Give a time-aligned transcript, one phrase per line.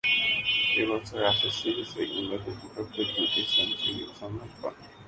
[0.69, 4.75] একই বছরে অ্যাশেজ সিরিজে ইংল্যান্ডের বিপক্ষে দুই সেঞ্চুরির সন্ধান পান।